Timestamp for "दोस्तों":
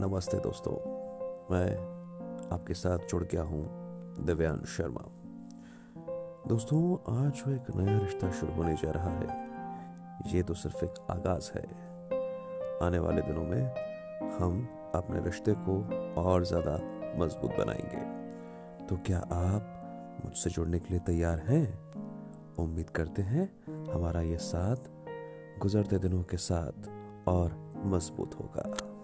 0.38-0.72, 6.48-6.80